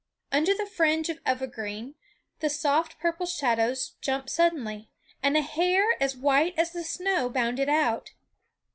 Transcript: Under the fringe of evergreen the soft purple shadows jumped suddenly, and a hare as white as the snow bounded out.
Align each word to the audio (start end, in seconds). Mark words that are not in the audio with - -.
Under 0.31 0.55
the 0.55 0.65
fringe 0.65 1.09
of 1.09 1.19
evergreen 1.27 1.93
the 2.39 2.49
soft 2.49 2.97
purple 2.97 3.27
shadows 3.27 3.97
jumped 4.01 4.31
suddenly, 4.31 4.89
and 5.21 5.37
a 5.37 5.41
hare 5.43 5.95
as 6.01 6.17
white 6.17 6.57
as 6.57 6.71
the 6.71 6.83
snow 6.83 7.29
bounded 7.29 7.69
out. 7.69 8.13